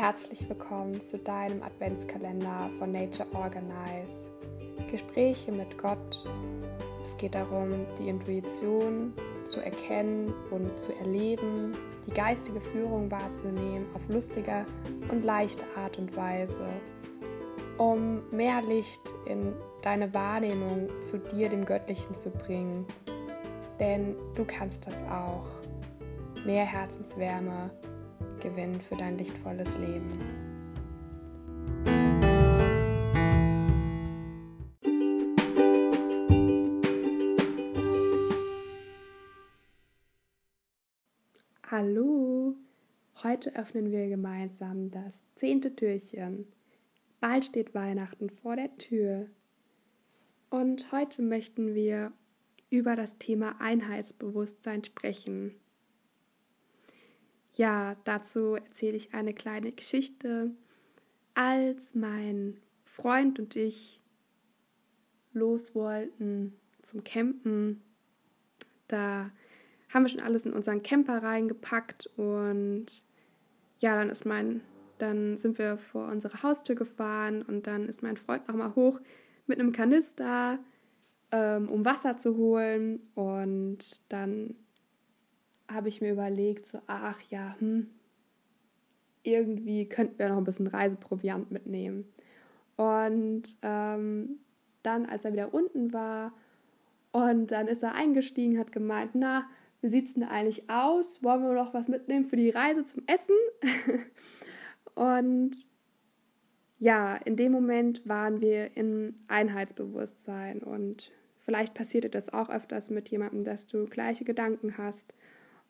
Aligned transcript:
Herzlich 0.00 0.48
willkommen 0.48 0.98
zu 0.98 1.18
deinem 1.18 1.62
Adventskalender 1.62 2.70
von 2.78 2.90
Nature 2.90 3.28
Organize. 3.34 4.30
Gespräche 4.90 5.52
mit 5.52 5.76
Gott. 5.76 6.24
Es 7.04 7.14
geht 7.18 7.34
darum, 7.34 7.84
die 7.98 8.08
Intuition 8.08 9.12
zu 9.44 9.60
erkennen 9.60 10.32
und 10.50 10.80
zu 10.80 10.94
erleben, 10.94 11.76
die 12.06 12.12
geistige 12.12 12.62
Führung 12.62 13.10
wahrzunehmen 13.10 13.84
auf 13.92 14.00
lustige 14.08 14.64
und 15.10 15.22
leichte 15.22 15.64
Art 15.76 15.98
und 15.98 16.16
Weise, 16.16 16.66
um 17.76 18.22
mehr 18.30 18.62
Licht 18.62 19.02
in 19.26 19.52
deine 19.82 20.14
Wahrnehmung 20.14 20.88
zu 21.02 21.18
dir, 21.18 21.50
dem 21.50 21.66
Göttlichen, 21.66 22.14
zu 22.14 22.30
bringen. 22.30 22.86
Denn 23.78 24.16
du 24.34 24.46
kannst 24.46 24.86
das 24.86 24.96
auch. 25.10 25.44
Mehr 26.46 26.64
Herzenswärme 26.64 27.70
gewinnen 28.40 28.80
für 28.80 28.96
dein 28.96 29.18
lichtvolles 29.18 29.76
Leben. 29.78 30.10
Hallo, 41.70 42.56
heute 43.22 43.54
öffnen 43.54 43.92
wir 43.92 44.08
gemeinsam 44.08 44.90
das 44.90 45.22
zehnte 45.36 45.76
Türchen. 45.76 46.46
Bald 47.20 47.44
steht 47.44 47.74
Weihnachten 47.74 48.28
vor 48.28 48.56
der 48.56 48.76
Tür. 48.76 49.28
Und 50.48 50.90
heute 50.90 51.22
möchten 51.22 51.74
wir 51.74 52.12
über 52.70 52.96
das 52.96 53.18
Thema 53.18 53.60
Einheitsbewusstsein 53.60 54.84
sprechen. 54.84 55.59
Ja, 57.54 57.96
dazu 58.04 58.54
erzähle 58.54 58.96
ich 58.96 59.14
eine 59.14 59.34
kleine 59.34 59.72
Geschichte. 59.72 60.50
Als 61.34 61.94
mein 61.94 62.58
Freund 62.84 63.38
und 63.38 63.56
ich 63.56 64.00
los 65.32 65.74
wollten 65.74 66.54
zum 66.82 67.04
Campen, 67.04 67.82
da 68.88 69.30
haben 69.92 70.04
wir 70.04 70.08
schon 70.08 70.20
alles 70.20 70.46
in 70.46 70.52
unseren 70.52 70.82
Camper 70.82 71.22
reingepackt 71.22 72.10
und 72.16 72.86
ja, 73.78 73.96
dann 73.96 74.10
ist 74.10 74.24
mein, 74.24 74.60
dann 74.98 75.36
sind 75.36 75.58
wir 75.58 75.78
vor 75.78 76.08
unsere 76.08 76.42
Haustür 76.42 76.74
gefahren 76.74 77.42
und 77.42 77.66
dann 77.66 77.88
ist 77.88 78.02
mein 78.02 78.16
Freund 78.16 78.46
nochmal 78.48 78.74
hoch 78.74 79.00
mit 79.46 79.58
einem 79.58 79.72
Kanister, 79.72 80.58
ähm, 81.32 81.68
um 81.68 81.84
Wasser 81.84 82.16
zu 82.18 82.36
holen 82.36 83.00
und 83.14 84.00
dann 84.10 84.54
habe 85.70 85.88
ich 85.88 86.00
mir 86.00 86.12
überlegt, 86.12 86.66
so, 86.66 86.80
ach 86.86 87.20
ja, 87.30 87.56
hm, 87.58 87.88
irgendwie 89.22 89.88
könnten 89.88 90.18
wir 90.18 90.28
noch 90.28 90.38
ein 90.38 90.44
bisschen 90.44 90.66
Reiseproviant 90.66 91.50
mitnehmen. 91.50 92.04
Und 92.76 93.42
ähm, 93.62 94.38
dann, 94.82 95.06
als 95.06 95.24
er 95.24 95.32
wieder 95.32 95.52
unten 95.52 95.92
war, 95.92 96.32
und 97.12 97.50
dann 97.50 97.66
ist 97.66 97.82
er 97.82 97.94
eingestiegen, 97.94 98.58
hat 98.58 98.72
gemeint, 98.72 99.10
na, 99.14 99.46
wie 99.80 99.88
sieht 99.88 100.06
es 100.06 100.14
denn 100.14 100.22
eigentlich 100.22 100.70
aus? 100.70 101.22
Wollen 101.22 101.42
wir 101.42 101.52
noch 101.52 101.74
was 101.74 101.88
mitnehmen 101.88 102.24
für 102.24 102.36
die 102.36 102.50
Reise 102.50 102.84
zum 102.84 103.02
Essen? 103.06 103.34
und 104.94 105.56
ja, 106.78 107.16
in 107.16 107.36
dem 107.36 107.52
Moment 107.52 108.08
waren 108.08 108.40
wir 108.40 108.76
in 108.76 109.14
Einheitsbewusstsein 109.28 110.62
und 110.62 111.12
vielleicht 111.40 111.74
passiert 111.74 112.14
das 112.14 112.32
auch 112.32 112.48
öfters 112.48 112.90
mit 112.90 113.10
jemandem, 113.10 113.44
dass 113.44 113.66
du 113.66 113.86
gleiche 113.86 114.24
Gedanken 114.24 114.78
hast 114.78 115.12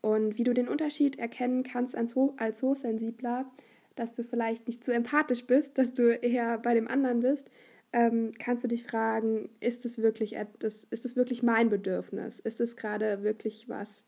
und 0.00 0.38
wie 0.38 0.44
du 0.44 0.54
den 0.54 0.68
Unterschied 0.68 1.18
erkennen 1.18 1.62
kannst 1.62 1.96
als, 1.96 2.14
Hoch 2.14 2.34
als 2.38 2.62
Hochsensibler, 2.62 3.50
dass 3.96 4.12
du 4.12 4.24
vielleicht 4.24 4.66
nicht 4.66 4.82
zu 4.82 4.92
empathisch 4.92 5.46
bist, 5.46 5.78
dass 5.78 5.92
du 5.92 6.14
eher 6.14 6.58
bei 6.58 6.74
dem 6.74 6.88
anderen 6.88 7.20
bist, 7.20 7.50
ähm, 7.92 8.32
kannst 8.38 8.64
du 8.64 8.68
dich 8.68 8.84
fragen, 8.84 9.50
ist 9.58 9.84
es 9.84 9.98
wirklich 9.98 10.36
ist 10.62 11.04
es 11.04 11.16
wirklich 11.16 11.42
mein 11.42 11.70
Bedürfnis? 11.70 12.38
Ist 12.38 12.60
es 12.60 12.76
gerade 12.76 13.22
wirklich 13.22 13.68
was, 13.68 14.04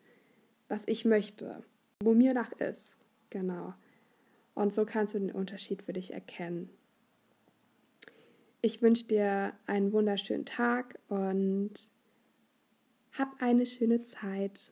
was 0.69 0.87
ich 0.87 1.05
möchte, 1.05 1.65
wo 2.01 2.15
mir 2.15 2.33
nach 2.33 2.53
ist? 2.53 2.97
Genau. 3.31 3.75
Und 4.55 4.75
so 4.75 4.85
kannst 4.85 5.15
du 5.15 5.19
den 5.19 5.33
Unterschied 5.33 5.83
für 5.83 5.93
dich 5.93 6.13
erkennen. 6.13 6.71
Ich 8.61 8.83
wünsche 8.83 9.07
dir 9.07 9.55
einen 9.67 9.93
wunderschönen 9.93 10.45
Tag 10.45 10.99
und 11.09 11.73
hab 13.13 13.43
eine 13.43 13.67
schöne 13.67 14.03
Zeit. 14.03 14.71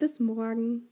Bis 0.00 0.18
morgen. 0.20 0.88